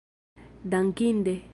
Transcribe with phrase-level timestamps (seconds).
[0.71, 1.41] dankinde